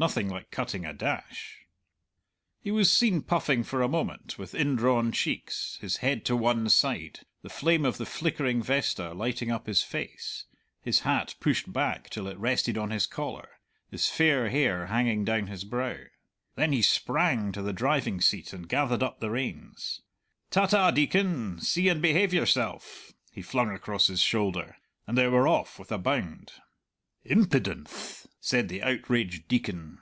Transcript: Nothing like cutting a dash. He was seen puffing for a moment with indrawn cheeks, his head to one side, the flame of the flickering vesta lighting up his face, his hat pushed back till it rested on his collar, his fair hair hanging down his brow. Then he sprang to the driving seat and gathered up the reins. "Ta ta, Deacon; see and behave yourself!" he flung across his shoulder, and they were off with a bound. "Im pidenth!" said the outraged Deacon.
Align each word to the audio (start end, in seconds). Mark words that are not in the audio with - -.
Nothing 0.00 0.30
like 0.30 0.50
cutting 0.50 0.86
a 0.86 0.94
dash. 0.94 1.66
He 2.58 2.70
was 2.70 2.90
seen 2.90 3.20
puffing 3.20 3.62
for 3.62 3.82
a 3.82 3.86
moment 3.88 4.38
with 4.38 4.54
indrawn 4.54 5.12
cheeks, 5.12 5.76
his 5.82 5.98
head 5.98 6.24
to 6.24 6.34
one 6.34 6.70
side, 6.70 7.20
the 7.42 7.50
flame 7.50 7.84
of 7.84 7.98
the 7.98 8.06
flickering 8.06 8.62
vesta 8.62 9.12
lighting 9.12 9.50
up 9.50 9.66
his 9.66 9.82
face, 9.82 10.46
his 10.80 11.00
hat 11.00 11.34
pushed 11.38 11.70
back 11.70 12.08
till 12.08 12.28
it 12.28 12.38
rested 12.38 12.78
on 12.78 12.88
his 12.88 13.06
collar, 13.06 13.58
his 13.90 14.08
fair 14.08 14.48
hair 14.48 14.86
hanging 14.86 15.22
down 15.22 15.48
his 15.48 15.64
brow. 15.64 15.98
Then 16.54 16.72
he 16.72 16.80
sprang 16.80 17.52
to 17.52 17.60
the 17.60 17.74
driving 17.74 18.22
seat 18.22 18.54
and 18.54 18.66
gathered 18.70 19.02
up 19.02 19.20
the 19.20 19.28
reins. 19.28 20.00
"Ta 20.50 20.64
ta, 20.64 20.90
Deacon; 20.92 21.60
see 21.60 21.90
and 21.90 22.00
behave 22.00 22.32
yourself!" 22.32 23.12
he 23.32 23.42
flung 23.42 23.70
across 23.70 24.06
his 24.06 24.22
shoulder, 24.22 24.78
and 25.06 25.18
they 25.18 25.28
were 25.28 25.46
off 25.46 25.78
with 25.78 25.92
a 25.92 25.98
bound. 25.98 26.52
"Im 27.22 27.44
pidenth!" 27.44 28.26
said 28.42 28.70
the 28.70 28.82
outraged 28.82 29.46
Deacon. 29.48 29.98